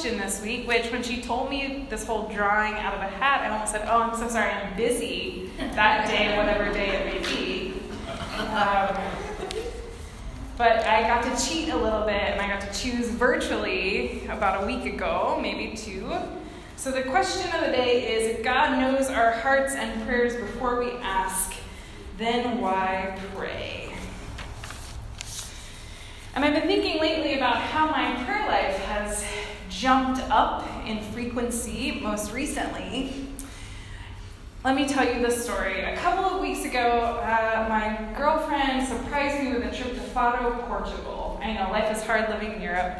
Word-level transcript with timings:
question 0.00 0.18
this 0.18 0.40
week, 0.40 0.66
which 0.66 0.90
when 0.90 1.02
she 1.02 1.20
told 1.20 1.50
me 1.50 1.86
this 1.90 2.06
whole 2.06 2.26
drawing 2.28 2.72
out 2.72 2.94
of 2.94 3.00
a 3.00 3.08
hat, 3.16 3.42
I 3.42 3.50
almost 3.50 3.72
said, 3.72 3.86
Oh, 3.86 4.00
I'm 4.00 4.16
so 4.16 4.28
sorry, 4.28 4.50
I'm 4.50 4.74
busy 4.74 5.50
that 5.58 6.08
day, 6.08 6.38
whatever 6.38 6.72
day 6.72 6.88
it 6.88 7.22
may 7.22 7.34
be. 7.34 7.74
Um, 8.38 8.96
but 10.56 10.86
I 10.86 11.02
got 11.02 11.22
to 11.24 11.46
cheat 11.46 11.68
a 11.68 11.76
little 11.76 12.06
bit 12.06 12.14
and 12.14 12.40
I 12.40 12.48
got 12.48 12.62
to 12.62 12.80
choose 12.80 13.10
virtually 13.10 14.26
about 14.28 14.64
a 14.64 14.66
week 14.66 14.86
ago, 14.90 15.38
maybe 15.42 15.76
two. 15.76 16.10
So 16.76 16.90
the 16.90 17.02
question 17.02 17.52
of 17.52 17.66
the 17.66 17.72
day 17.72 18.14
is 18.14 18.38
if 18.38 18.42
God 18.42 18.78
knows 18.78 19.10
our 19.10 19.32
hearts 19.32 19.74
and 19.74 20.02
prayers 20.06 20.34
before 20.34 20.80
we 20.80 20.92
ask, 21.02 21.52
then 22.16 22.62
why 22.62 23.18
pray? 23.34 23.92
And 26.34 26.42
I've 26.42 26.54
been 26.54 26.66
thinking 26.66 26.98
lately 27.02 27.34
about 27.34 27.56
how 27.56 27.90
my 27.90 28.24
prayer 28.24 28.46
life 28.48 28.78
has 28.86 29.26
jumped 29.80 30.20
up 30.30 30.62
in 30.86 31.00
frequency 31.00 32.00
most 32.02 32.32
recently. 32.32 33.26
Let 34.62 34.76
me 34.76 34.86
tell 34.86 35.06
you 35.06 35.26
this 35.26 35.42
story. 35.42 35.80
A 35.80 35.96
couple 35.96 36.22
of 36.22 36.42
weeks 36.42 36.66
ago, 36.66 37.18
uh, 37.22 37.64
my 37.66 38.14
girlfriend 38.14 38.86
surprised 38.86 39.42
me 39.42 39.54
with 39.54 39.72
a 39.72 39.74
trip 39.74 39.94
to 39.94 40.00
Faro, 40.00 40.52
Portugal. 40.66 41.40
I 41.42 41.54
know 41.54 41.70
life 41.70 41.90
is 41.96 42.04
hard 42.04 42.28
living 42.28 42.52
in 42.52 42.60
Europe. 42.60 42.98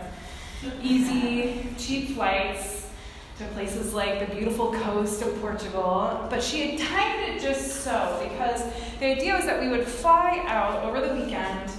Easy, 0.83 1.67
cheap 1.77 2.15
flights 2.15 2.89
to 3.37 3.45
places 3.49 3.93
like 3.93 4.27
the 4.27 4.35
beautiful 4.35 4.73
coast 4.73 5.21
of 5.21 5.39
Portugal. 5.43 6.29
But 6.31 6.43
she 6.43 6.71
had 6.71 6.89
timed 6.89 7.29
it 7.29 7.43
just 7.43 7.85
so 7.85 8.27
because 8.27 8.63
the 9.01 9.19
idea 9.19 9.35
was 9.35 9.45
that 9.45 9.61
we 9.61 9.69
would 9.69 9.87
fly 9.87 10.43
out 10.47 10.83
over 10.85 11.07
the 11.07 11.15
weekend 11.15 11.71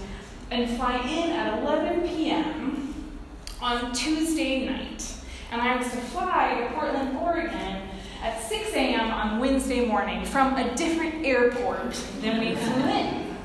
and 0.52 0.77
fly 0.77 0.97
in 0.97 1.31
at 1.31 1.58
11 1.63 2.08
p.m. 2.08 2.61
on 3.62 3.94
Tuesday 3.94 4.66
night. 4.66 5.14
And 5.52 5.62
I 5.62 5.78
was 5.78 5.86
to 5.92 5.98
fly 5.98 6.59
to 6.62 6.73
Portland, 6.73 7.17
Oregon 7.17 7.90
at 8.23 8.42
6 8.42 8.73
a.m. 8.73 9.12
on 9.12 9.40
Wednesday 9.40 9.86
morning 9.86 10.26
from 10.26 10.56
a 10.56 10.76
different 10.76 11.26
airport 11.26 11.94
than 12.22 12.39
we 12.39 12.56
flew 12.56 12.84
in. 12.89 13.36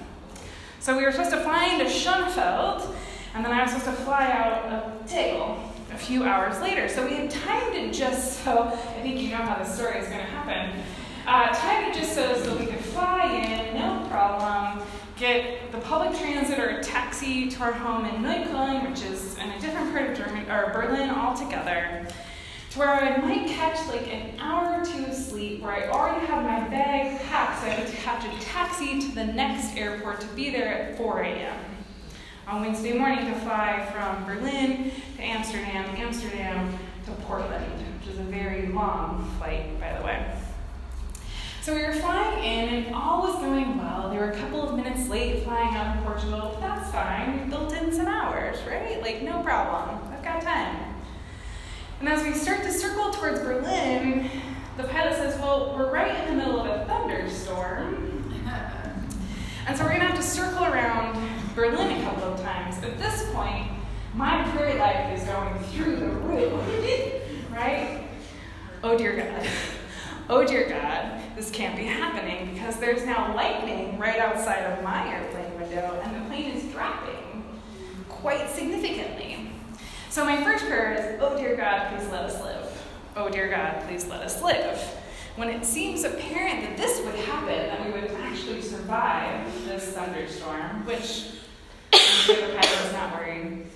So 0.81 0.97
we 0.97 1.05
were 1.05 1.11
supposed 1.11 1.31
to 1.31 1.43
fly 1.43 1.67
into 1.67 1.87
Schönefeld, 1.87 2.95
and 3.35 3.45
then 3.45 3.53
I 3.53 3.63
was 3.63 3.73
supposed 3.73 3.99
to 3.99 4.05
fly 4.05 4.31
out 4.31 4.65
of 4.73 5.07
Tegel 5.07 5.59
a 5.93 5.99
few 5.99 6.25
hours 6.25 6.61
later. 6.61 6.89
So 6.89 7.07
we 7.07 7.15
had 7.15 7.31
timed 7.31 7.75
it 7.75 7.93
just 7.93 8.45
so, 8.45 8.65
I 8.65 9.03
think 9.03 9.21
you 9.21 9.31
know 9.31 9.39
how 9.39 9.57
the 9.57 9.65
story 9.65 9.99
is 9.99 10.07
going 10.09 10.21
to 10.21 10.31
happen. 10.31 10.81
Uh, 11.27 11.49
timed 11.55 11.89
it 11.89 11.99
just 11.99 12.15
so, 12.15 12.41
so 12.43 12.57
we 12.57 12.67
could 12.67 12.79
fly 12.79 13.27
in, 13.27 13.75
no 13.77 14.07
problem, 14.09 14.76
get 15.17 15.73
the 15.73 15.79
public 15.79 16.19
transit 16.19 16.59
or 16.59 16.69
a 16.69 16.83
taxi 16.83 17.49
to 17.49 17.63
our 17.63 17.73
home 17.73 18.05
in 18.05 18.23
Neukölln, 18.23 18.89
which 18.89 19.03
is 19.03 19.37
in 19.39 19.51
a 19.51 19.61
different 19.61 19.91
part 19.93 20.11
of 20.11 20.17
Germany, 20.17 20.49
or 20.51 20.71
Berlin 20.73 21.11
altogether 21.11 22.07
to 22.71 22.79
where 22.79 22.91
I 22.91 23.17
might 23.19 23.47
catch 23.49 23.87
like 23.89 24.13
an 24.13 24.39
hour 24.39 24.81
or 24.81 24.85
two 24.85 25.07
of 25.07 25.15
sleep, 25.15 25.63
where 25.63 25.73
I 25.73 25.89
already 25.89 26.27
have 26.27 26.43
my 26.43 26.69
bag 26.69 27.19
packed, 27.23 27.63
so 27.63 27.67
I 27.67 27.71
have 27.71 27.91
to 27.91 27.97
catch 27.97 28.25
a 28.25 28.45
taxi 28.45 29.01
to 29.01 29.15
the 29.15 29.25
next 29.25 29.75
airport 29.77 30.21
to 30.21 30.27
be 30.29 30.51
there 30.51 30.69
at 30.69 30.99
4 30.99 31.23
a.m. 31.23 31.59
On 32.47 32.61
Wednesday 32.61 32.93
morning 32.93 33.25
to 33.27 33.35
fly 33.41 33.89
from 33.93 34.25
Berlin 34.27 34.93
to 35.17 35.23
Amsterdam, 35.23 35.97
Amsterdam 35.97 36.79
to 37.07 37.13
Portland, 37.23 37.65
which 38.01 38.13
is 38.13 38.21
a 38.21 38.25
very 38.25 38.69
long 38.69 39.29
flight, 39.39 39.81
by 39.81 39.99
the 39.99 40.05
way. 40.05 40.36
So 41.67 41.75
we 41.75 41.83
were 41.83 41.95
flying 41.95 42.45
in, 42.45 42.85
and 42.85 42.95
all 42.95 43.23
was 43.23 43.35
going 43.43 43.77
well. 43.77 44.09
They 44.09 44.19
were 44.19 44.31
a 44.31 44.37
couple 44.37 44.69
of 44.69 44.77
minutes 44.77 45.09
late 45.09 45.43
flying 45.43 45.75
out 45.75 45.97
of 45.97 46.05
Portugal, 46.05 46.51
but 46.55 46.61
that's 46.61 46.93
fine. 46.93 47.43
We 47.43 47.51
built 47.51 47.73
in 47.73 47.93
some 47.93 48.07
hours, 48.07 48.57
right? 48.69 49.03
Like, 49.03 49.23
no 49.23 49.43
problem. 49.43 49.99
I've 50.13 50.23
got 50.23 50.43
time. 50.43 50.95
And 51.99 52.09
as 52.09 52.23
we 52.23 52.35
start 52.35 52.63
to 52.63 52.71
circle 52.71 53.11
towards 53.11 53.41
Berlin, 53.41 54.31
the 54.77 54.85
pilot 54.85 55.17
says, 55.17 55.41
Well, 55.41 55.75
we're 55.77 55.91
right 55.91 56.17
in 56.21 56.39
the 56.39 56.45
middle 56.45 56.61
of 56.61 56.67
a 56.67 56.85
thunderstorm. 56.85 58.33
And 59.67 59.77
so 59.77 59.83
we're 59.83 59.91
going 59.91 60.03
to 60.03 60.07
have 60.07 60.17
to 60.17 60.23
circle 60.23 60.67
around 60.67 61.21
Berlin 61.57 62.01
a 62.01 62.05
couple 62.05 62.33
of 62.33 62.41
times. 62.43 62.77
At 62.85 62.97
this 62.97 63.29
point, 63.33 63.67
my 64.15 64.49
prayer 64.53 64.79
life 64.79 65.21
is 65.21 65.27
going 65.27 65.59
through 65.73 65.97
the 65.97 66.07
roof, 66.07 67.51
right? 67.51 68.07
Oh 68.85 68.97
dear 68.97 69.17
God. 69.17 69.49
Oh 70.29 70.45
dear 70.45 70.69
God, 70.69 71.23
this 71.37 71.53
can't 71.53 71.77
be 71.77 71.85
happening 71.85 72.53
because 72.53 72.81
there's 72.81 73.07
now 73.07 73.33
lightning 73.37 73.97
right 73.97 74.19
outside 74.19 74.59
of 74.59 74.83
my 74.83 75.09
airplane 75.09 75.55
window 75.61 76.01
and 76.03 76.17
the 76.17 76.29
plane 76.29 76.51
is 76.51 76.65
dropping 76.73 77.45
quite 78.09 78.51
significantly. 78.51 79.49
So 80.11 80.25
my 80.25 80.43
first 80.43 80.65
prayer 80.67 80.95
is, 80.95 81.21
Oh 81.23 81.37
dear 81.37 81.55
God, 81.55 81.97
please 81.97 82.11
let 82.11 82.25
us 82.25 82.43
live. 82.43 82.87
Oh 83.15 83.29
dear 83.29 83.49
God, 83.49 83.85
please 83.87 84.09
let 84.09 84.21
us 84.23 84.43
live. 84.43 84.77
When 85.37 85.49
it 85.49 85.65
seems 85.65 86.03
apparent 86.03 86.63
that 86.63 86.77
this 86.77 87.05
would 87.05 87.15
happen, 87.15 87.69
that 87.69 87.87
we 87.87 87.93
would 87.93 88.11
actually 88.23 88.63
survive 88.63 89.47
this 89.65 89.93
thunderstorm, 89.93 90.85
which 90.87 91.27
the 91.93 92.35
pilot 92.35 92.83
was 92.83 92.93
not 92.93 93.15
worried, 93.15 93.69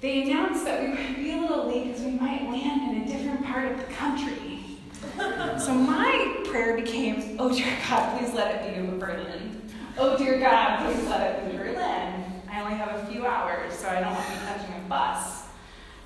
they 0.00 0.22
announced 0.22 0.64
that 0.64 0.82
we 0.82 0.88
would 0.88 1.14
be 1.14 1.30
a 1.30 1.36
little 1.36 1.68
late 1.68 1.84
because 1.84 2.02
we 2.02 2.10
might 2.10 2.42
land 2.50 2.90
in 2.96 3.02
a 3.02 3.06
different 3.06 3.44
part 3.46 3.70
of 3.70 3.78
the 3.78 3.84
country. 3.94 4.51
So 5.58 5.74
my 5.74 6.42
prayer 6.44 6.76
became, 6.76 7.36
Oh 7.38 7.54
dear 7.54 7.76
God, 7.88 8.18
please 8.18 8.32
let 8.34 8.54
it 8.54 8.74
be 8.74 8.80
in 8.80 8.98
Berlin. 8.98 9.62
Oh 9.98 10.16
dear 10.16 10.38
God, 10.38 10.84
please 10.84 11.06
let 11.08 11.44
it 11.44 11.50
be 11.50 11.56
Berlin. 11.56 12.24
I 12.50 12.60
only 12.62 12.74
have 12.74 12.98
a 12.98 13.06
few 13.06 13.26
hours, 13.26 13.74
so 13.74 13.88
I 13.88 14.00
don't 14.00 14.14
want 14.14 14.26
to 14.26 14.32
be 14.32 14.38
catching 14.38 14.74
a 14.74 14.88
bus 14.88 15.44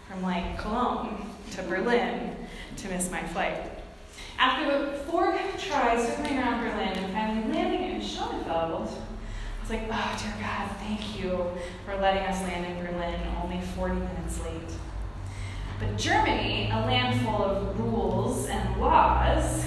from 0.09 0.23
like 0.23 0.59
Cologne 0.59 1.27
to 1.53 1.63
Berlin 1.63 2.37
to 2.77 2.89
miss 2.89 3.11
my 3.11 3.23
flight. 3.23 3.71
After 4.39 4.93
four 5.11 5.39
tries 5.59 6.07
circling 6.07 6.39
around 6.39 6.61
Berlin 6.61 6.89
and 6.89 7.13
finally 7.13 7.53
landing 7.53 7.91
in 7.95 8.01
Schönefeld, 8.01 8.49
I 8.49 8.81
was 8.81 9.71
like, 9.71 9.83
oh 9.91 10.17
dear 10.23 10.35
God, 10.41 10.71
thank 10.79 11.19
you 11.19 11.51
for 11.85 11.97
letting 11.97 12.23
us 12.23 12.41
land 12.43 12.67
in 12.67 12.85
Berlin 12.85 13.21
only 13.43 13.61
40 13.61 13.95
minutes 13.95 14.41
late. 14.43 14.77
But 15.79 15.99
Germany, 15.99 16.71
a 16.73 16.77
land 16.77 17.21
full 17.23 17.45
of 17.45 17.79
rules 17.79 18.47
and 18.47 18.81
laws, 18.81 19.65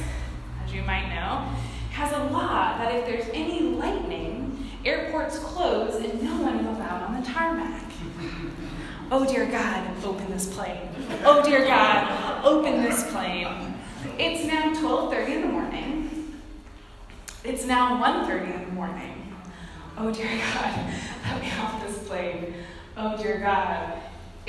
as 0.64 0.74
you 0.74 0.82
might 0.82 1.08
know, 1.10 1.48
has 1.92 2.12
a 2.12 2.24
law 2.32 2.78
that 2.78 2.96
if 2.96 3.06
there's 3.06 3.30
any 3.34 3.62
lightning, 3.62 4.70
airports 4.86 5.38
close 5.40 5.96
and 5.96 6.22
no 6.24 6.42
one 6.42 6.60
is 6.60 6.66
allowed 6.66 7.04
on 7.04 7.22
the 7.22 7.28
tarmac. 7.28 7.84
Oh 9.12 9.26
dear 9.26 9.46
God, 9.46 9.88
open 10.04 10.30
this 10.32 10.54
plane. 10.54 10.90
Oh 11.26 11.44
dear 11.44 11.66
God, 11.66 12.46
open 12.46 12.84
this 12.84 13.10
plane. 13.12 13.74
It's 14.18 14.46
now 14.46 14.74
12:30 14.74 15.36
in 15.36 15.42
the 15.42 15.48
morning. 15.48 16.42
It's 17.44 17.66
now 17.66 18.00
1:30 18.02 18.54
in 18.54 18.66
the 18.66 18.72
morning. 18.72 19.36
Oh 19.98 20.12
dear 20.12 20.28
God, 20.28 20.94
let 21.26 21.42
me 21.42 21.52
off 21.60 21.86
this 21.86 22.08
plane. 22.08 22.54
Oh 22.96 23.18
dear 23.18 23.40
God, 23.40 23.94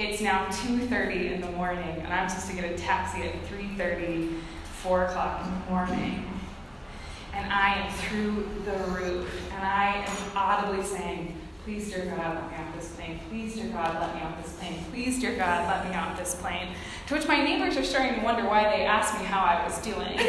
it's 0.00 0.22
now 0.22 0.46
2:30 0.46 1.34
in 1.34 1.40
the 1.40 1.50
morning, 1.52 2.00
and 2.02 2.12
I'm 2.12 2.28
supposed 2.28 2.48
to 2.48 2.54
get 2.54 2.64
a 2.64 2.76
taxi 2.76 3.22
at 3.22 3.32
3:30, 3.46 4.34
4 4.82 5.04
o'clock 5.04 5.44
in 5.44 5.52
the 5.52 5.60
morning. 5.70 6.26
And 7.34 7.52
I 7.52 7.74
am 7.74 7.92
through 7.92 8.48
the 8.64 8.76
roof, 8.90 9.28
and 9.52 9.62
I 9.64 10.04
am 10.06 10.16
audibly 10.36 10.82
saying, 10.84 11.36
Please, 11.64 11.92
dear 11.92 12.06
God, 12.06 12.34
let 12.34 12.50
me 12.50 12.56
off 12.56 12.74
this 12.74 12.88
plane. 12.92 13.20
Please, 13.28 13.54
dear 13.54 13.68
God, 13.68 13.94
let 14.00 14.14
me 14.14 14.22
off 14.22 14.42
this 14.42 14.54
plane. 14.54 14.82
Please, 14.91 15.20
dear 15.20 15.36
God, 15.36 15.68
let 15.68 15.84
me 15.88 15.94
off 15.94 16.16
this 16.18 16.34
plane. 16.36 16.68
To 17.06 17.14
which 17.14 17.28
my 17.28 17.44
neighbors 17.44 17.76
are 17.76 17.84
starting 17.84 18.14
to 18.18 18.24
wonder 18.24 18.46
why 18.48 18.64
they 18.64 18.86
asked 18.86 19.20
me 19.20 19.26
how 19.26 19.41
I 19.41 19.62
was 19.64 19.78
doing. 19.82 20.18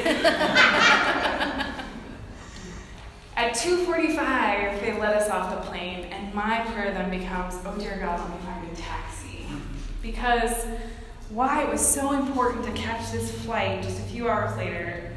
At 3.37 3.55
2:45, 3.55 4.81
they 4.81 4.91
let 4.99 5.15
us 5.15 5.29
off 5.29 5.51
the 5.55 5.61
plane, 5.69 6.03
and 6.11 6.33
my 6.33 6.59
prayer 6.73 6.91
then 6.91 7.09
becomes, 7.09 7.55
"Oh 7.65 7.77
dear 7.77 7.97
God, 7.97 8.19
let 8.19 8.29
me 8.29 8.35
find 8.45 8.67
a 8.71 8.75
taxi," 8.75 9.20
because 10.11 10.65
why 11.29 11.63
it 11.63 11.69
was 11.69 11.85
so 11.85 12.11
important 12.11 12.65
to 12.65 12.71
catch 12.73 13.11
this 13.11 13.31
flight 13.43 13.81
just 13.81 13.99
a 13.99 14.03
few 14.03 14.27
hours 14.29 14.55
later 14.57 15.13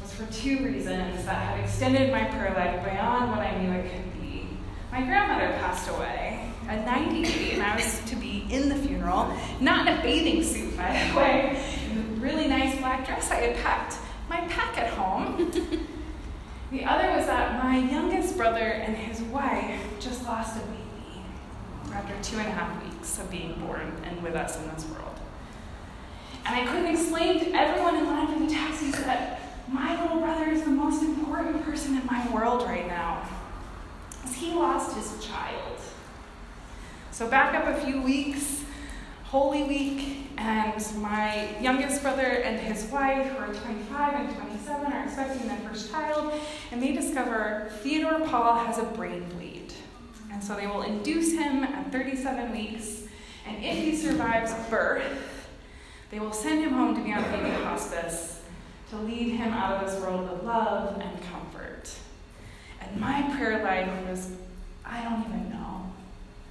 was 0.00 0.12
for 0.12 0.24
two 0.32 0.64
reasons 0.64 1.24
that 1.24 1.34
had 1.34 1.64
extended 1.64 2.12
my 2.12 2.24
prayer 2.24 2.54
life 2.54 2.84
beyond 2.84 3.30
what 3.30 3.40
I 3.40 3.60
knew 3.60 3.72
it 3.72 3.90
could 3.92 4.20
be. 4.20 4.46
my 4.92 5.02
grandmother 5.02 5.48
passed 5.58 5.90
away 5.90 6.48
at 6.68 6.86
98, 6.86 7.54
and 7.54 7.62
I 7.62 7.74
was 7.74 8.00
to 8.06 8.14
be 8.14 8.46
in 8.48 8.68
the 8.68 8.76
funeral, 8.76 9.36
not 9.60 9.88
in 9.88 9.98
a 9.98 10.02
bathing 10.02 10.44
suit, 10.44 10.76
by 10.76 11.08
the 11.08 11.18
way, 11.18 11.60
in 11.90 11.98
a 11.98 12.02
really 12.20 12.46
nice 12.46 12.78
black 12.78 13.04
dress 13.04 13.32
I 13.32 13.36
had 13.36 13.56
packed 13.56 13.96
my 14.28 14.40
pack 14.42 14.78
at 14.78 14.90
home. 14.90 15.50
the 16.70 16.84
other 16.84 17.16
was 17.16 17.26
that 17.26 17.60
my 17.64 17.78
youngest 17.78 18.36
brother 18.36 18.60
and 18.60 18.96
his 18.96 19.20
wife 19.22 19.80
just 19.98 20.22
lost 20.24 20.56
a 20.56 20.60
baby 20.60 21.24
after 21.92 22.14
two 22.22 22.38
and 22.38 22.46
a 22.46 22.52
half 22.52 22.80
weeks 22.84 22.89
of 23.00 23.30
being 23.30 23.54
born 23.54 23.92
and 24.04 24.22
with 24.22 24.34
us 24.34 24.58
in 24.58 24.68
this 24.74 24.84
world. 24.86 25.18
And 26.46 26.54
I 26.54 26.66
couldn't 26.66 26.94
explain 26.94 27.40
to 27.40 27.52
everyone 27.52 27.96
in 27.96 28.06
line 28.06 28.26
for 28.26 28.38
the 28.38 28.50
taxis 28.50 28.92
that 29.04 29.40
my 29.68 30.00
little 30.02 30.20
brother 30.20 30.50
is 30.50 30.62
the 30.62 30.70
most 30.70 31.02
important 31.02 31.64
person 31.64 31.96
in 31.96 32.04
my 32.06 32.28
world 32.30 32.62
right 32.62 32.86
now 32.86 33.26
Because 34.10 34.34
he 34.36 34.52
lost 34.52 34.96
his 34.96 35.24
child. 35.24 35.78
So, 37.10 37.28
back 37.28 37.54
up 37.54 37.66
a 37.66 37.80
few 37.84 38.02
weeks, 38.02 38.64
Holy 39.24 39.62
Week, 39.62 40.28
and 40.38 40.74
my 40.96 41.56
youngest 41.60 42.02
brother 42.02 42.22
and 42.22 42.58
his 42.58 42.84
wife, 42.90 43.26
who 43.28 43.38
are 43.38 43.52
25 43.52 44.14
and 44.14 44.36
27, 44.36 44.92
are 44.92 45.04
expecting 45.04 45.48
their 45.48 45.58
first 45.58 45.90
child, 45.90 46.32
and 46.72 46.82
they 46.82 46.92
discover 46.92 47.70
Theodore 47.82 48.20
Paul 48.26 48.54
has 48.64 48.78
a 48.78 48.84
brain 48.84 49.28
bleed. 49.28 49.72
And 50.32 50.42
so 50.42 50.56
they 50.56 50.66
will 50.66 50.82
induce 50.82 51.32
him 51.32 51.64
at 51.94 52.00
37 52.00 52.52
weeks, 52.52 53.02
and 53.46 53.56
if 53.64 53.76
he 53.76 53.96
survives 53.96 54.52
birth, 54.68 55.48
they 56.10 56.18
will 56.18 56.32
send 56.32 56.62
him 56.62 56.72
home 56.72 56.94
to 56.94 57.02
be 57.02 57.12
on 57.12 57.22
baby 57.24 57.50
hospice 57.64 58.42
to 58.90 58.96
lead 58.96 59.30
him 59.30 59.52
out 59.52 59.82
of 59.82 59.90
this 59.90 60.00
world 60.00 60.28
of 60.28 60.44
love 60.44 61.00
and 61.00 61.22
comfort. 61.30 61.90
And 62.80 63.00
my 63.00 63.22
prayer 63.36 63.62
life 63.62 63.88
was 64.08 64.32
I 64.84 65.04
don't 65.04 65.24
even 65.26 65.50
know. 65.50 65.92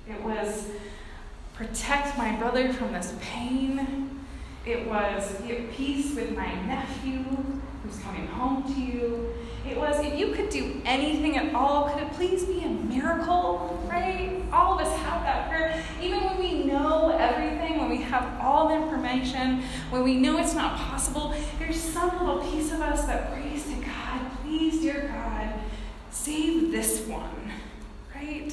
It 0.09 0.21
was 0.23 0.69
protect 1.53 2.17
my 2.17 2.35
brother 2.37 2.71
from 2.71 2.93
this 2.93 3.13
pain. 3.19 4.21
It 4.65 4.87
was 4.87 5.33
be 5.41 5.57
at 5.57 5.71
peace 5.71 6.15
with 6.15 6.35
my 6.35 6.53
nephew 6.65 7.25
who's 7.83 7.99
coming 7.99 8.27
home 8.27 8.63
to 8.63 8.79
you. 8.79 9.33
It 9.69 9.77
was 9.77 10.03
if 10.03 10.17
you 10.17 10.33
could 10.33 10.49
do 10.49 10.81
anything 10.85 11.37
at 11.37 11.53
all, 11.53 11.89
could 11.89 12.03
it 12.03 12.11
please 12.13 12.45
be 12.45 12.63
a 12.63 12.69
miracle, 12.69 13.79
right? 13.89 14.41
All 14.51 14.79
of 14.79 14.85
us 14.85 14.97
have 14.99 15.21
that 15.23 15.49
prayer. 15.49 15.83
Even 16.01 16.23
when 16.23 16.39
we 16.39 16.63
know 16.63 17.15
everything, 17.19 17.77
when 17.79 17.89
we 17.89 17.97
have 17.97 18.39
all 18.41 18.69
the 18.69 18.75
information, 18.75 19.61
when 19.89 20.03
we 20.03 20.15
know 20.15 20.39
it's 20.39 20.55
not 20.55 20.77
possible, 20.77 21.35
there's 21.59 21.79
some 21.79 22.09
little 22.19 22.39
piece 22.51 22.71
of 22.71 22.81
us 22.81 23.05
that 23.05 23.31
prays 23.33 23.65
to 23.65 23.75
God, 23.75 24.21
please, 24.41 24.81
dear 24.81 25.11
God, 25.13 25.53
save 26.09 26.71
this 26.71 27.05
one, 27.05 27.51
right? 28.15 28.51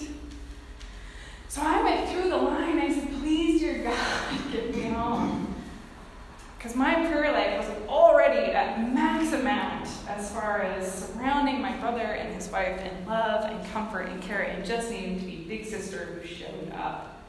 So 1.48 1.62
I 1.64 1.82
went 1.82 2.10
through 2.10 2.28
the 2.28 2.36
line. 2.36 2.78
I 2.78 2.92
said, 2.92 3.08
please, 3.20 3.60
dear 3.60 3.82
God. 3.82 4.72
Because 6.66 6.78
my 6.78 6.94
prayer 6.94 7.30
life 7.30 7.58
was 7.58 7.88
already 7.88 8.50
at 8.50 8.92
max 8.92 9.32
amount 9.32 9.88
as 10.08 10.32
far 10.32 10.62
as 10.62 11.06
surrounding 11.06 11.62
my 11.62 11.76
brother 11.76 12.00
and 12.00 12.34
his 12.34 12.48
wife 12.48 12.80
in 12.80 13.06
love 13.06 13.44
and 13.44 13.64
comfort 13.70 14.08
and 14.08 14.20
care 14.20 14.40
and 14.40 14.64
just 14.64 14.90
needing 14.90 15.20
to 15.20 15.24
be 15.24 15.44
big 15.46 15.64
sister 15.64 16.06
who 16.06 16.26
showed 16.26 16.72
up. 16.74 17.22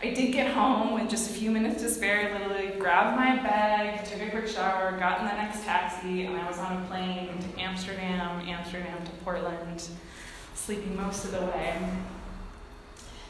I 0.00 0.10
did 0.10 0.32
get 0.32 0.52
home 0.52 0.94
with 0.94 1.10
just 1.10 1.32
a 1.32 1.34
few 1.34 1.50
minutes 1.50 1.82
to 1.82 1.90
spare, 1.90 2.32
literally 2.32 2.78
grabbed 2.78 3.16
my 3.16 3.42
bag, 3.42 4.04
took 4.04 4.22
a 4.22 4.30
quick 4.30 4.46
shower, 4.46 4.96
got 4.96 5.18
in 5.18 5.26
the 5.26 5.32
next 5.32 5.64
taxi, 5.64 6.26
and 6.26 6.36
I 6.36 6.46
was 6.48 6.60
on 6.60 6.80
a 6.80 6.86
plane 6.86 7.36
to 7.40 7.60
Amsterdam, 7.60 8.48
Amsterdam 8.48 9.04
to 9.04 9.10
Portland, 9.24 9.82
sleeping 10.54 10.94
most 10.94 11.24
of 11.24 11.32
the 11.32 11.40
way. 11.40 11.76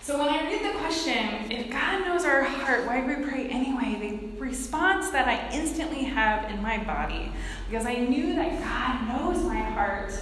So 0.09 0.19
when 0.19 0.31
I 0.31 0.43
read 0.47 0.65
the 0.65 0.79
question, 0.79 1.53
if 1.53 1.71
God 1.71 2.07
knows 2.07 2.25
our 2.25 2.43
heart, 2.43 2.87
why 2.87 3.03
do 3.03 3.09
we 3.09 3.29
pray 3.29 3.47
anyway? 3.47 3.99
The 4.01 4.41
response 4.41 5.11
that 5.11 5.29
I 5.29 5.55
instantly 5.55 6.03
have 6.05 6.51
in 6.51 6.63
my 6.63 6.83
body, 6.83 7.31
because 7.69 7.85
I 7.85 7.97
knew 7.97 8.35
that 8.35 8.59
God 8.59 9.07
knows 9.07 9.45
my 9.45 9.61
heart 9.61 10.15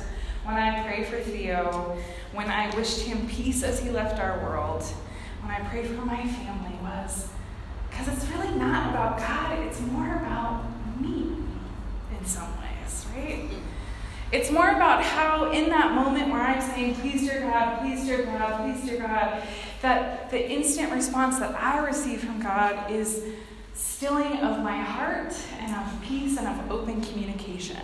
when 0.42 0.56
I 0.56 0.82
pray 0.82 1.04
for 1.04 1.20
Theo, 1.20 1.96
when 2.32 2.50
I 2.50 2.74
wished 2.74 3.02
him 3.02 3.28
peace 3.28 3.62
as 3.62 3.78
he 3.78 3.90
left 3.90 4.18
our 4.18 4.40
world, 4.40 4.82
when 5.40 5.52
I 5.54 5.60
prayed 5.68 5.86
for 5.86 6.04
my 6.04 6.26
family, 6.30 6.76
was 6.82 7.28
because 7.88 8.08
it's 8.08 8.26
really 8.32 8.58
not 8.58 8.90
about 8.90 9.18
God, 9.18 9.56
it's 9.60 9.80
more 9.82 10.16
about 10.16 10.64
me 11.00 11.36
in 12.18 12.26
some 12.26 12.48
ways, 12.60 13.06
right? 13.14 13.48
It's 14.32 14.50
more 14.50 14.70
about 14.70 15.04
how, 15.04 15.52
in 15.52 15.68
that 15.68 15.92
moment 15.92 16.32
where 16.32 16.42
I'm 16.42 16.60
saying, 16.60 16.96
Please, 16.96 17.28
dear 17.28 17.42
God, 17.42 17.78
please, 17.78 18.04
dear 18.04 18.24
God, 18.24 18.64
please, 18.64 18.84
dear 18.84 19.00
God, 19.00 19.42
that 19.86 20.30
the 20.30 20.50
instant 20.50 20.90
response 20.90 21.38
that 21.38 21.54
I 21.54 21.78
receive 21.78 22.18
from 22.18 22.42
God 22.42 22.90
is 22.90 23.22
stilling 23.72 24.38
of 24.38 24.60
my 24.60 24.76
heart 24.76 25.32
and 25.60 25.72
of 25.76 26.02
peace 26.02 26.36
and 26.36 26.48
of 26.48 26.72
open 26.72 27.00
communication. 27.02 27.78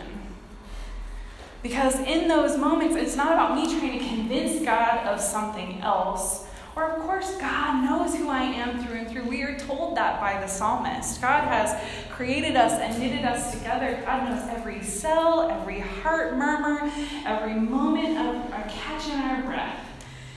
Because 1.62 2.00
in 2.00 2.26
those 2.26 2.58
moments, 2.58 2.96
it's 2.96 3.14
not 3.14 3.34
about 3.34 3.54
me 3.54 3.78
trying 3.78 4.00
to 4.00 4.04
convince 4.04 4.64
God 4.64 5.06
of 5.06 5.20
something 5.20 5.81
else. 5.81 6.44
Or, 6.75 6.90
of 6.90 7.02
course, 7.02 7.37
God 7.37 7.84
knows 7.84 8.16
who 8.16 8.28
I 8.28 8.43
am 8.43 8.82
through 8.82 8.96
and 8.96 9.08
through. 9.08 9.28
We 9.28 9.43
are 9.43 9.56
told 9.56 9.96
that 9.96 10.20
by 10.20 10.40
the 10.40 10.49
psalmist. 10.49 11.20
God 11.20 11.44
has 11.44 11.81
created 12.10 12.56
us 12.56 12.72
and 12.72 12.99
knitted 12.99 13.25
us 13.25 13.52
together. 13.52 14.02
God 14.04 14.28
knows 14.28 14.43
every 14.49 14.82
cell, 14.82 15.50
every 15.50 15.78
heart 15.78 16.37
murmur, 16.37 16.90
every 17.26 17.54
moment 17.54 18.19
of 18.19 18.34
a 18.52 18.69
catch 18.69 19.08
in 19.08 19.20
our 19.20 19.43
breath. 19.43 19.91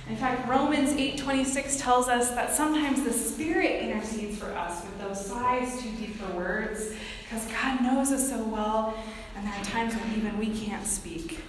In 0.08 0.16
fact, 0.16 0.48
Romans 0.48 0.92
8:26 0.94 1.78
tells 1.82 2.08
us 2.08 2.30
that 2.32 2.54
sometimes 2.54 3.04
the 3.04 3.12
Spirit 3.12 3.82
intercedes 3.82 4.38
for 4.38 4.52
us 4.56 4.84
with 4.84 5.00
those 5.00 5.26
sighs 5.26 5.82
too 5.82 5.90
deep 5.92 6.16
for 6.16 6.32
words, 6.38 6.94
because 7.24 7.46
God 7.48 7.82
knows 7.82 8.12
us 8.12 8.30
so 8.30 8.38
well, 8.44 8.94
and 9.36 9.48
there 9.48 9.54
are 9.54 9.64
times 9.64 9.96
when 9.96 10.14
even 10.16 10.38
we 10.38 10.50
can't 10.50 10.86
speak. 10.86 11.40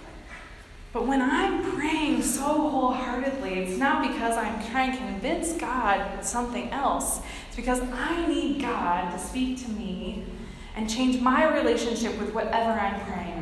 But 0.91 1.05
when 1.05 1.21
I'm 1.21 1.71
praying 1.75 2.23
so 2.23 2.45
wholeheartedly, 2.45 3.59
it's 3.59 3.77
not 3.77 4.01
because 4.01 4.35
I'm 4.35 4.65
trying 4.71 4.93
to 4.93 4.97
convince 4.97 5.51
God 5.53 6.25
something 6.25 6.71
else. 6.71 7.21
It's 7.47 7.55
because 7.55 7.81
I 7.93 8.25
need 8.25 8.61
God 8.61 9.11
to 9.11 9.19
speak 9.19 9.63
to 9.65 9.69
me 9.69 10.25
and 10.75 10.89
change 10.89 11.21
my 11.21 11.45
relationship 11.53 12.19
with 12.19 12.33
whatever 12.33 12.71
I'm 12.71 12.99
praying 13.01 13.36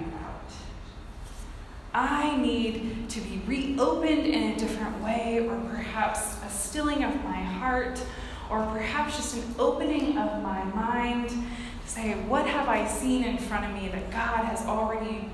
I 1.98 2.36
need 2.36 3.08
to 3.08 3.22
be 3.22 3.42
reopened 3.48 4.26
in 4.26 4.52
a 4.52 4.58
different 4.58 5.02
way, 5.02 5.48
or 5.48 5.58
perhaps 5.70 6.44
a 6.46 6.50
stilling 6.50 7.06
of 7.06 7.24
my 7.24 7.42
heart, 7.42 8.04
or 8.50 8.66
perhaps 8.66 9.16
just 9.16 9.38
an 9.38 9.56
opening 9.58 10.18
of 10.18 10.44
my 10.44 10.62
mind 10.66 11.30
to 11.30 11.90
say, 11.90 12.16
What 12.28 12.48
have 12.48 12.68
I 12.68 12.86
seen 12.86 13.24
in 13.24 13.38
front 13.38 13.64
of 13.64 13.82
me 13.82 13.88
that 13.88 14.12
God 14.12 14.44
has 14.44 14.66
already 14.66 15.30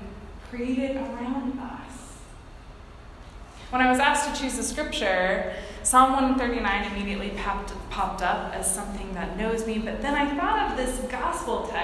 created 0.50 0.98
around 0.98 1.58
us? 1.58 2.18
When 3.70 3.82
I 3.82 3.90
was 3.90 3.98
asked 3.98 4.32
to 4.32 4.40
choose 4.40 4.56
a 4.56 4.62
scripture, 4.62 5.56
Psalm 5.82 6.12
139 6.12 6.92
immediately 6.92 7.30
popped, 7.30 7.72
popped 7.90 8.22
up 8.22 8.54
as 8.54 8.72
something 8.72 9.12
that 9.14 9.36
knows 9.36 9.66
me, 9.66 9.78
but 9.78 10.00
then 10.00 10.14
I 10.14 10.32
thought 10.38 10.70
of 10.70 10.76
this 10.76 10.96
gospel 11.10 11.66
text 11.66 11.81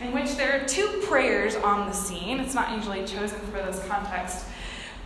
in 0.00 0.12
which 0.12 0.36
there 0.36 0.60
are 0.60 0.66
two 0.66 1.02
prayers 1.06 1.56
on 1.56 1.86
the 1.86 1.92
scene. 1.92 2.40
It's 2.40 2.54
not 2.54 2.74
usually 2.74 3.04
chosen 3.06 3.38
for 3.40 3.58
this 3.58 3.84
context, 3.86 4.46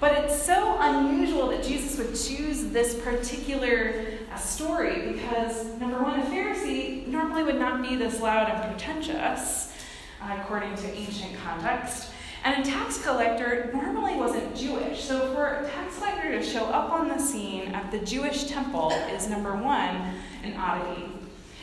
but 0.00 0.12
it's 0.12 0.40
so 0.40 0.76
unusual 0.80 1.48
that 1.48 1.64
Jesus 1.64 1.98
would 1.98 2.14
choose 2.14 2.70
this 2.70 2.94
particular 3.00 4.04
uh, 4.32 4.36
story 4.36 5.12
because, 5.12 5.64
number 5.80 6.02
one, 6.02 6.20
a 6.20 6.24
Pharisee 6.24 7.06
normally 7.06 7.42
would 7.42 7.58
not 7.58 7.82
be 7.82 7.96
this 7.96 8.20
loud 8.20 8.48
and 8.50 8.70
pretentious, 8.70 9.72
uh, 10.22 10.36
according 10.40 10.74
to 10.76 10.90
ancient 10.92 11.36
context. 11.44 12.10
And 12.44 12.62
a 12.62 12.70
tax 12.70 13.02
collector 13.02 13.70
normally 13.72 14.16
wasn't 14.16 14.54
Jewish. 14.54 15.02
So 15.02 15.32
for 15.32 15.46
a 15.46 15.70
tax 15.70 15.96
collector 15.96 16.30
to 16.30 16.42
show 16.42 16.66
up 16.66 16.90
on 16.90 17.08
the 17.08 17.18
scene 17.18 17.68
at 17.68 17.90
the 17.90 18.00
Jewish 18.00 18.44
temple 18.44 18.90
is 19.12 19.30
number 19.30 19.54
one, 19.54 20.14
an 20.42 20.54
oddity. 20.58 21.08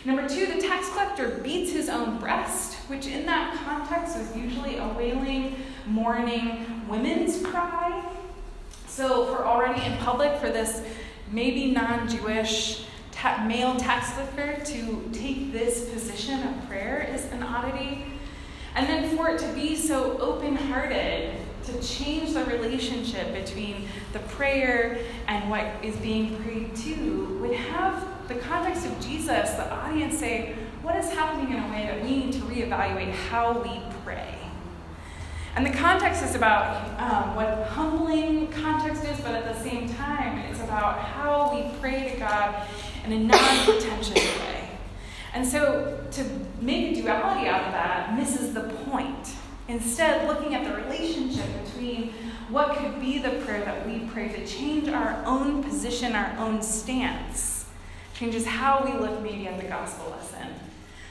Number 0.06 0.28
two, 0.28 0.48
the 0.48 0.60
tax 0.60 0.90
collector 0.90 1.40
beats 1.44 1.72
his 1.72 1.88
own 1.88 2.18
breast, 2.18 2.71
which 2.92 3.08
in 3.08 3.26
that 3.26 3.58
context 3.64 4.18
was 4.18 4.36
usually 4.36 4.76
a 4.76 4.88
wailing, 4.90 5.56
mourning 5.88 6.86
women's 6.90 7.42
cry. 7.42 8.04
So, 8.86 9.28
for 9.28 9.46
already 9.46 9.82
in 9.86 9.98
public, 10.00 10.38
for 10.42 10.50
this 10.50 10.84
maybe 11.32 11.72
non 11.72 12.10
Jewish 12.10 12.84
ta- 13.14 13.46
male 13.48 13.78
tax 13.78 14.12
collector 14.12 14.62
to 14.66 15.10
take 15.14 15.54
this 15.54 15.90
position 15.90 16.46
of 16.46 16.68
prayer 16.68 17.10
is 17.16 17.26
an 17.32 17.44
oddity. 17.44 18.04
And 18.76 18.88
then 18.88 19.16
for 19.16 19.30
it 19.30 19.40
to 19.40 19.48
be 19.54 19.78
so 19.78 20.18
open 20.18 20.58
hearted, 20.58 21.34
to 21.64 21.82
change 21.82 22.34
the 22.34 22.44
relationship 22.44 23.34
between 23.34 23.88
the 24.12 24.20
prayer 24.20 25.00
and 25.28 25.50
what 25.50 25.66
is 25.82 25.96
being 25.98 26.36
prayed 26.44 26.76
to, 26.76 27.38
would 27.40 27.56
have 27.56 28.28
the 28.28 28.36
context 28.36 28.86
of 28.86 29.00
Jesus, 29.00 29.52
the 29.52 29.72
audience 29.74 30.18
say, 30.18 30.56
what 30.82 30.96
is 30.96 31.12
happening 31.12 31.56
in 31.56 31.64
a 31.64 31.68
way 31.70 31.86
that 31.86 32.04
we 32.04 32.10
need 32.10 32.34
to 32.34 32.40
reevaluate 32.40 33.12
how 33.12 33.62
we 33.62 33.82
pray? 34.04 34.36
And 35.56 35.66
the 35.66 35.72
context 35.72 36.24
is 36.24 36.34
about 36.34 37.00
um, 37.00 37.36
what 37.36 37.68
humbling 37.68 38.48
context 38.48 39.04
is, 39.04 39.20
but 39.20 39.36
at 39.36 39.44
the 39.46 39.62
same 39.62 39.88
time, 39.94 40.40
it's 40.40 40.60
about 40.62 41.00
how 41.00 41.54
we 41.54 41.78
pray 41.80 42.14
to 42.14 42.20
God 42.20 42.68
in 43.06 43.12
a 43.12 43.20
non 43.20 43.66
pretentious 43.66 44.16
way. 44.40 44.70
And 45.34 45.46
so 45.46 46.04
to 46.12 46.26
make 46.62 46.98
a 46.98 47.02
duality 47.02 47.48
out 47.48 47.66
of 47.66 47.72
that 47.74 48.18
misses 48.18 48.54
the 48.54 48.62
point. 48.62 49.36
Instead, 49.68 50.28
looking 50.28 50.56
at 50.56 50.66
the 50.66 50.82
relationship 50.82 51.46
between 51.64 52.14
what 52.50 52.76
could 52.76 53.00
be 53.00 53.20
the 53.20 53.30
prayer 53.46 53.64
that 53.64 53.86
we 53.88 54.00
pray 54.12 54.30
to 54.30 54.46
change 54.46 54.90
our 54.90 55.24
own 55.26 55.64
position, 55.64 56.16
our 56.16 56.36
own 56.38 56.62
stance 56.62 57.51
changes 58.22 58.46
how 58.46 58.84
we 58.86 58.94
look 59.00 59.20
maybe 59.24 59.48
at 59.48 59.60
the 59.60 59.68
gospel 59.68 60.12
lesson. 60.12 60.48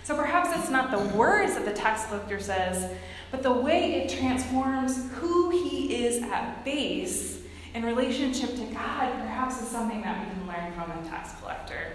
So 0.04 0.14
perhaps 0.14 0.56
it's 0.56 0.70
not 0.70 0.92
the 0.92 1.16
words 1.16 1.54
that 1.54 1.64
the 1.64 1.72
tax 1.72 2.06
collector 2.06 2.38
says, 2.38 2.96
but 3.32 3.42
the 3.42 3.52
way 3.52 3.94
it 3.94 4.16
transforms 4.16 5.10
who 5.14 5.50
he 5.50 6.04
is 6.04 6.22
at 6.22 6.64
base 6.64 7.42
in 7.74 7.84
relationship 7.84 8.50
to 8.50 8.64
God 8.66 9.12
perhaps 9.14 9.60
is 9.60 9.66
something 9.66 10.02
that 10.02 10.20
we 10.20 10.32
can 10.32 10.46
learn 10.46 10.72
from 10.72 11.02
the 11.02 11.08
tax 11.08 11.32
collector. 11.40 11.90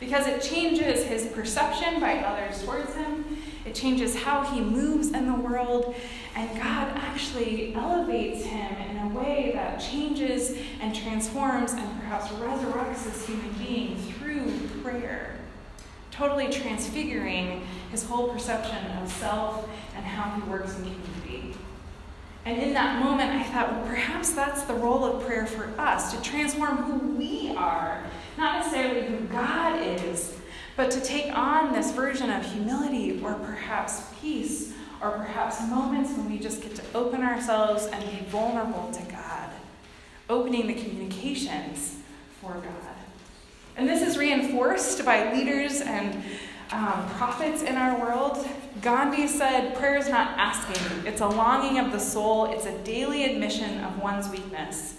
Because 0.00 0.26
it 0.26 0.42
changes 0.42 1.04
his 1.04 1.26
perception 1.26 2.00
by 2.00 2.18
others 2.18 2.64
towards 2.64 2.92
him, 2.92 3.24
it 3.66 3.74
changes 3.74 4.14
how 4.14 4.44
he 4.44 4.60
moves 4.60 5.08
in 5.12 5.26
the 5.26 5.34
world, 5.34 5.94
and 6.34 6.48
God 6.56 6.92
actually 6.94 7.74
elevates 7.74 8.44
him 8.44 8.76
in 8.90 8.98
a 8.98 9.08
way 9.08 9.50
that 9.54 9.78
changes 9.78 10.56
and 10.80 10.94
transforms 10.94 11.72
and 11.72 12.00
perhaps 12.00 12.28
resurrects 12.28 13.04
this 13.04 13.26
human 13.26 13.52
being 13.54 13.96
through 13.96 14.52
prayer, 14.82 15.36
totally 16.10 16.48
transfiguring 16.48 17.66
his 17.90 18.04
whole 18.04 18.28
perception 18.28 18.86
of 19.02 19.10
self 19.10 19.68
and 19.96 20.04
how 20.04 20.30
he 20.38 20.48
works 20.48 20.76
in 20.76 20.84
community. 20.84 21.54
And 22.44 22.62
in 22.62 22.74
that 22.74 23.02
moment, 23.02 23.32
I 23.32 23.42
thought, 23.42 23.72
well, 23.72 23.86
perhaps 23.86 24.32
that's 24.32 24.62
the 24.62 24.74
role 24.74 25.04
of 25.04 25.26
prayer 25.26 25.46
for 25.46 25.68
us 25.80 26.12
to 26.12 26.22
transform 26.22 26.76
who 26.76 27.16
we 27.16 27.52
are, 27.56 28.00
not 28.38 28.60
necessarily 28.60 29.04
who 29.04 29.24
God 29.26 29.82
is, 29.82 30.38
but 30.76 30.90
to 30.90 31.00
take 31.00 31.36
on 31.36 31.72
this 31.72 31.92
version 31.92 32.30
of 32.30 32.44
humility 32.44 33.20
or 33.22 33.34
perhaps 33.34 34.04
peace 34.20 34.74
or 35.02 35.10
perhaps 35.12 35.60
moments 35.68 36.12
when 36.12 36.30
we 36.30 36.38
just 36.38 36.62
get 36.62 36.74
to 36.74 36.82
open 36.94 37.22
ourselves 37.22 37.86
and 37.86 38.04
be 38.10 38.24
vulnerable 38.26 38.90
to 38.92 39.02
God, 39.10 39.50
opening 40.28 40.66
the 40.66 40.74
communications 40.74 41.96
for 42.40 42.52
God. 42.54 42.96
And 43.76 43.88
this 43.88 44.06
is 44.06 44.16
reinforced 44.16 45.04
by 45.04 45.32
leaders 45.32 45.80
and 45.80 46.22
um, 46.72 47.08
prophets 47.10 47.62
in 47.62 47.76
our 47.76 47.98
world. 48.00 48.46
Gandhi 48.82 49.26
said, 49.26 49.76
Prayer 49.76 49.96
is 49.96 50.08
not 50.08 50.36
asking, 50.38 51.06
it's 51.06 51.20
a 51.20 51.28
longing 51.28 51.78
of 51.78 51.92
the 51.92 52.00
soul, 52.00 52.46
it's 52.46 52.66
a 52.66 52.76
daily 52.78 53.24
admission 53.24 53.80
of 53.84 54.00
one's 54.00 54.28
weakness. 54.28 54.98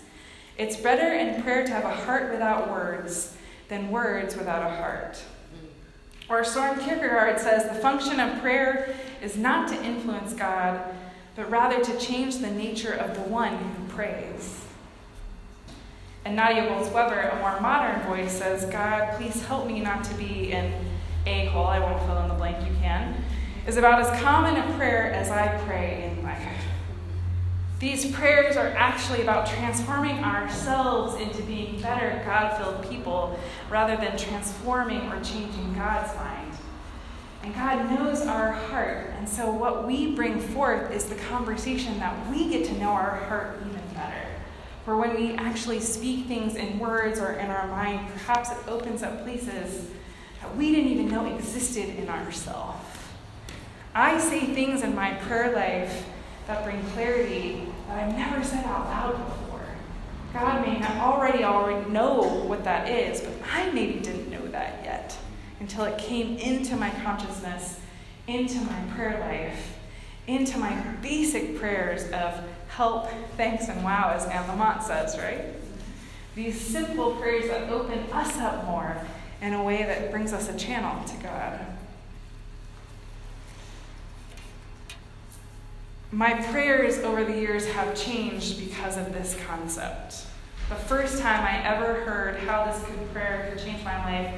It's 0.57 0.77
better 0.77 1.13
in 1.13 1.41
prayer 1.43 1.65
to 1.65 1.71
have 1.71 1.85
a 1.85 1.93
heart 1.93 2.31
without 2.31 2.71
words 2.71 3.35
than 3.69 3.91
words 3.91 4.35
without 4.35 4.63
a 4.63 4.75
heart. 4.75 5.21
Or 6.29 6.43
Soren 6.43 6.79
Kierkegaard 6.79 7.39
says, 7.39 7.67
The 7.67 7.75
function 7.75 8.19
of 8.19 8.39
prayer 8.41 8.95
is 9.21 9.37
not 9.37 9.69
to 9.69 9.83
influence 9.83 10.33
God, 10.33 10.93
but 11.35 11.49
rather 11.49 11.83
to 11.83 11.97
change 11.99 12.37
the 12.37 12.51
nature 12.51 12.93
of 12.93 13.15
the 13.15 13.21
one 13.21 13.57
who 13.57 13.87
prays. 13.87 14.61
And 16.25 16.35
Nadia 16.35 16.63
Bolz-Weber, 16.63 17.19
a 17.19 17.39
more 17.39 17.61
modern 17.61 18.01
voice, 18.01 18.33
says, 18.33 18.65
God, 18.65 19.15
please 19.15 19.45
help 19.45 19.65
me 19.67 19.79
not 19.79 20.03
to 20.05 20.13
be 20.15 20.51
an 20.51 20.73
a 21.27 21.45
hole, 21.47 21.67
I 21.67 21.79
won't 21.79 22.01
fill 22.05 22.17
in 22.19 22.29
the 22.29 22.33
blank, 22.35 22.65
you 22.65 22.75
can, 22.79 23.15
is 23.65 23.77
about 23.77 23.99
as 23.99 24.21
common 24.21 24.55
a 24.55 24.77
prayer 24.77 25.11
as 25.11 25.29
I 25.29 25.47
pray 25.65 26.09
in 26.09 26.23
my 26.23 26.37
life. 26.37 26.66
These 27.79 28.11
prayers 28.11 28.57
are 28.57 28.69
actually 28.69 29.21
about 29.21 29.45
transforming 29.45 30.23
ourselves 30.23 31.21
into 31.21 31.43
being 31.43 31.79
better, 31.79 32.23
God 32.25 32.57
filled 32.57 32.89
people 32.89 33.39
rather 33.69 33.95
than 33.95 34.17
transforming 34.17 35.01
or 35.11 35.21
changing 35.23 35.75
God's 35.75 36.15
mind. 36.15 36.53
And 37.43 37.53
God 37.53 37.91
knows 37.91 38.21
our 38.21 38.51
heart, 38.51 39.13
and 39.17 39.29
so 39.29 39.51
what 39.51 39.85
we 39.85 40.15
bring 40.15 40.39
forth 40.39 40.91
is 40.91 41.05
the 41.05 41.15
conversation 41.15 41.99
that 41.99 42.29
we 42.31 42.49
get 42.49 42.65
to 42.65 42.73
know 42.79 42.89
our 42.89 43.15
heart 43.25 43.59
even 43.61 43.81
better. 43.93 44.25
For 44.83 44.97
when 44.97 45.15
we 45.15 45.33
actually 45.33 45.79
speak 45.79 46.25
things 46.25 46.55
in 46.55 46.79
words 46.79 47.19
or 47.19 47.33
in 47.33 47.51
our 47.51 47.67
mind, 47.67 48.09
perhaps 48.11 48.49
it 48.51 48.57
opens 48.67 49.03
up 49.03 49.23
places 49.23 49.87
that 50.41 50.57
we 50.57 50.71
didn't 50.73 50.91
even 50.91 51.09
know 51.09 51.31
existed 51.35 51.95
in 51.95 52.09
ourselves. 52.09 52.83
I 53.93 54.19
say 54.19 54.39
things 54.39 54.81
in 54.81 54.95
my 54.95 55.13
prayer 55.13 55.53
life 55.53 56.05
that 56.47 56.63
bring 56.63 56.81
clarity 56.91 57.67
that 57.87 58.03
I've 58.03 58.17
never 58.17 58.43
said 58.43 58.65
out 58.65 58.85
loud 58.85 59.17
before. 59.27 59.65
God 60.33 60.65
may 60.65 60.83
already 60.99 61.43
already 61.43 61.89
know 61.89 62.21
what 62.45 62.63
that 62.63 62.89
is, 62.89 63.21
but 63.21 63.33
I 63.53 63.69
maybe 63.71 63.99
didn't 63.99 64.29
know 64.29 64.45
that 64.47 64.81
yet 64.83 65.17
until 65.59 65.85
it 65.85 65.97
came 65.97 66.37
into 66.37 66.75
my 66.75 66.89
consciousness, 67.03 67.79
into 68.27 68.59
my 68.61 68.79
prayer 68.95 69.19
life, 69.19 69.77
into 70.27 70.57
my 70.57 70.73
basic 71.01 71.57
prayers 71.57 72.03
of 72.11 72.43
help, 72.69 73.09
thanks, 73.35 73.67
and 73.69 73.83
wow, 73.83 74.13
as 74.15 74.25
Anne 74.25 74.43
Lamott 74.45 74.83
says, 74.83 75.17
right? 75.17 75.41
These 76.35 76.59
simple 76.59 77.15
prayers 77.15 77.47
that 77.47 77.69
open 77.69 77.99
us 78.11 78.37
up 78.37 78.65
more 78.65 78.97
in 79.41 79.53
a 79.53 79.63
way 79.63 79.83
that 79.83 80.11
brings 80.11 80.33
us 80.33 80.49
a 80.49 80.57
channel 80.57 81.03
to 81.05 81.23
God. 81.23 81.76
My 86.17 86.33
prayers 86.33 86.97
over 87.03 87.23
the 87.23 87.37
years 87.37 87.67
have 87.73 87.95
changed 87.95 88.57
because 88.57 88.97
of 88.97 89.13
this 89.13 89.37
concept. 89.45 90.25
The 90.67 90.73
first 90.73 91.21
time 91.21 91.45
I 91.45 91.63
ever 91.63 91.93
heard 92.05 92.39
how 92.39 92.65
this 92.65 92.83
could 92.85 93.13
prayer 93.13 93.47
could 93.51 93.63
change 93.63 93.83
my 93.83 94.03
life, 94.03 94.33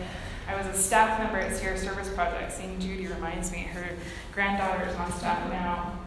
I 0.50 0.58
was 0.58 0.68
a 0.68 0.74
staff 0.74 1.18
member 1.20 1.38
at 1.38 1.56
Sierra 1.56 1.78
Service 1.78 2.10
Project. 2.10 2.52
Seeing 2.52 2.78
Judy 2.82 3.08
reminds 3.08 3.54
me, 3.54 3.60
her 3.60 3.92
granddaughter 4.34 4.90
is 4.90 4.96
on 4.98 5.10
staff 5.14 5.50
now 5.50 5.98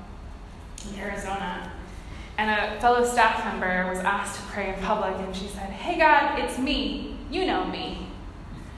in 0.90 1.00
Arizona. 1.00 1.72
And 2.36 2.50
a 2.50 2.78
fellow 2.78 3.02
staff 3.02 3.42
member 3.42 3.88
was 3.88 4.00
asked 4.00 4.40
to 4.40 4.46
pray 4.48 4.74
in 4.74 4.80
public, 4.82 5.14
and 5.26 5.34
she 5.34 5.46
said, 5.46 5.70
Hey 5.70 5.96
God, 5.96 6.38
it's 6.38 6.58
me. 6.58 7.16
You 7.30 7.46
know 7.46 7.64
me. 7.64 8.08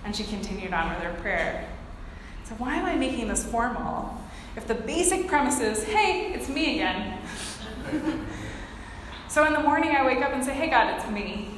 And 0.05 0.15
she 0.15 0.23
continued 0.23 0.73
on 0.73 0.91
with 0.91 0.99
her 1.01 1.21
prayer. 1.21 1.69
So, 2.45 2.55
why 2.55 2.77
am 2.77 2.85
I 2.85 2.95
making 2.95 3.27
this 3.27 3.45
formal? 3.45 4.17
If 4.57 4.67
the 4.69 4.75
basic 4.75 5.27
premise 5.27 5.61
is, 5.61 5.85
hey, 5.85 6.33
it's 6.33 6.49
me 6.49 6.75
again. 6.75 7.19
so, 9.29 9.45
in 9.47 9.53
the 9.53 9.61
morning, 9.61 9.91
I 9.91 10.07
wake 10.07 10.23
up 10.23 10.33
and 10.33 10.45
say, 10.45 10.55
hey, 10.55 10.71
God, 10.71 10.95
it's 10.95 11.11
me. 11.11 11.49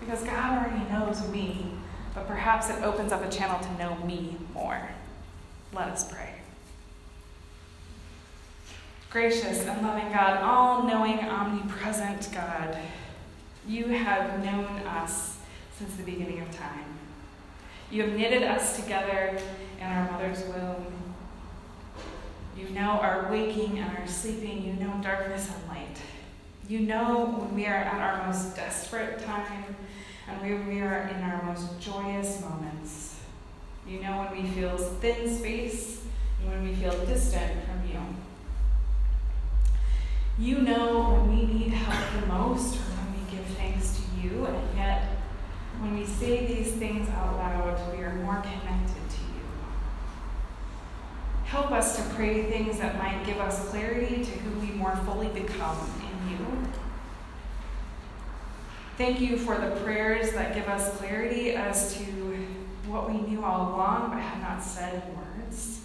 Because 0.00 0.22
God 0.24 0.58
already 0.58 0.84
knows 0.90 1.26
me, 1.28 1.70
but 2.14 2.26
perhaps 2.26 2.68
it 2.68 2.82
opens 2.82 3.12
up 3.12 3.24
a 3.24 3.30
channel 3.30 3.58
to 3.60 3.78
know 3.78 3.96
me 4.04 4.36
more. 4.52 4.90
Let 5.72 5.88
us 5.88 6.10
pray. 6.12 6.30
Gracious 9.10 9.64
and 9.64 9.80
loving 9.82 10.12
God, 10.12 10.42
all 10.42 10.82
knowing, 10.82 11.20
omnipresent 11.20 12.28
God, 12.32 12.76
you 13.66 13.86
have 13.86 14.44
known 14.44 14.66
us 14.86 15.38
since 15.78 15.94
the 15.94 16.02
beginning 16.02 16.40
of 16.40 16.50
time. 16.50 16.98
You 17.90 18.02
have 18.02 18.12
knitted 18.12 18.42
us 18.42 18.76
together 18.76 19.38
in 19.80 19.86
our 19.86 20.10
mother's 20.10 20.42
womb. 20.44 21.03
You 22.56 22.68
know 22.70 23.00
our 23.00 23.28
waking 23.30 23.78
and 23.78 23.98
our 23.98 24.06
sleeping. 24.06 24.64
You 24.64 24.74
know 24.74 25.00
darkness 25.02 25.50
and 25.54 25.68
light. 25.68 25.96
You 26.68 26.80
know 26.80 27.26
when 27.38 27.54
we 27.54 27.66
are 27.66 27.74
at 27.74 27.94
our 27.94 28.26
most 28.26 28.56
desperate 28.56 29.18
time 29.24 29.76
and 30.28 30.40
when 30.40 30.68
we 30.68 30.80
are 30.80 31.08
in 31.08 31.22
our 31.22 31.42
most 31.42 31.78
joyous 31.80 32.40
moments. 32.40 33.20
You 33.86 34.00
know 34.00 34.24
when 34.24 34.42
we 34.42 34.48
feel 34.48 34.76
thin 34.76 35.28
space 35.36 36.02
and 36.40 36.50
when 36.50 36.62
we 36.62 36.74
feel 36.74 37.04
distant 37.04 37.64
from 37.64 37.86
you. 37.88 38.00
You 40.38 40.62
know 40.62 41.10
when 41.10 41.28
we 41.28 41.46
need 41.46 41.72
help 41.72 42.20
the 42.20 42.26
most 42.26 42.76
or 42.76 42.80
when 42.80 43.12
we 43.14 43.36
give 43.36 43.46
thanks 43.56 44.00
to 44.00 44.26
you, 44.26 44.46
and 44.46 44.76
yet 44.76 45.02
when 45.80 45.96
we 45.98 46.04
say 46.04 46.46
these 46.46 46.72
things 46.72 47.08
out 47.10 47.36
loud, 47.36 47.96
we 47.96 48.02
are 48.02 48.14
more 48.14 48.36
connected 48.36 49.10
to 49.10 49.20
you. 49.20 49.33
Help 51.54 51.70
us 51.70 51.94
to 51.94 52.02
pray 52.16 52.42
things 52.50 52.80
that 52.80 52.98
might 52.98 53.24
give 53.24 53.38
us 53.38 53.68
clarity 53.68 54.24
to 54.24 54.30
who 54.32 54.58
we 54.58 54.72
more 54.72 54.96
fully 55.04 55.28
become 55.28 55.78
in 56.00 56.30
you. 56.32 56.46
Thank 58.98 59.20
you 59.20 59.36
for 59.36 59.56
the 59.56 59.70
prayers 59.82 60.32
that 60.32 60.56
give 60.56 60.66
us 60.66 60.96
clarity 60.96 61.52
as 61.52 61.94
to 61.94 62.02
what 62.88 63.08
we 63.08 63.20
knew 63.20 63.44
all 63.44 63.72
along 63.72 64.10
but 64.10 64.18
had 64.18 64.42
not 64.42 64.64
said 64.64 64.94
in 64.94 65.16
words. 65.16 65.82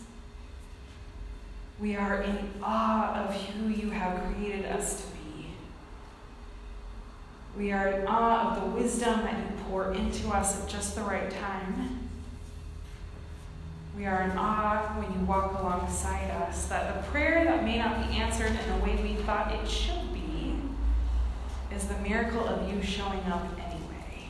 We 1.80 1.96
are 1.96 2.24
in 2.24 2.50
awe 2.64 3.28
of 3.28 3.36
who 3.36 3.70
you 3.70 3.92
have 3.92 4.24
created 4.34 4.66
us 4.66 5.02
to 5.02 5.08
be. 5.12 5.52
We 7.56 7.72
are 7.74 7.90
in 7.90 8.08
awe 8.08 8.56
of 8.56 8.64
the 8.64 8.82
wisdom 8.82 9.22
that 9.22 9.38
you 9.38 9.64
pour 9.66 9.94
into 9.94 10.30
us 10.30 10.64
at 10.64 10.68
just 10.68 10.96
the 10.96 11.04
right 11.04 11.30
time. 11.30 12.09
We 14.00 14.06
are 14.06 14.24
in 14.24 14.32
awe 14.38 14.96
when 14.98 15.12
you 15.12 15.26
walk 15.26 15.60
alongside 15.60 16.32
us 16.32 16.68
that 16.68 16.96
the 16.96 17.12
prayer 17.12 17.44
that 17.44 17.66
may 17.66 17.78
not 17.80 18.08
be 18.08 18.16
answered 18.16 18.52
in 18.52 18.80
the 18.80 18.86
way 18.86 18.96
we 19.04 19.22
thought 19.24 19.54
it 19.54 19.70
should 19.70 20.14
be 20.14 20.56
is 21.76 21.86
the 21.86 21.98
miracle 21.98 22.48
of 22.48 22.72
you 22.72 22.82
showing 22.82 23.20
up 23.24 23.46
anyway. 23.58 24.30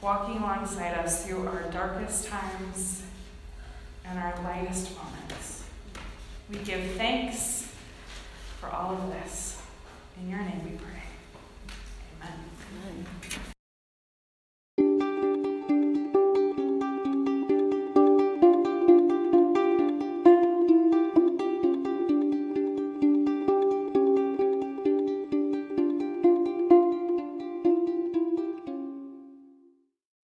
Walking 0.00 0.38
alongside 0.38 0.94
us 0.94 1.24
through 1.24 1.46
our 1.46 1.70
darkest 1.70 2.26
times 2.26 3.04
and 4.04 4.18
our 4.18 4.42
lightest 4.42 4.90
moments. 4.96 5.62
We 6.50 6.58
give 6.58 6.96
thanks 6.96 7.72
for 8.58 8.70
all 8.70 8.96
of 8.96 9.08
this. 9.10 9.62
In 10.20 10.30
your 10.30 10.40
name 10.40 10.64
we 10.64 10.76
pray. 10.78 11.02
Amen. 12.20 12.40
Amen. 12.88 13.06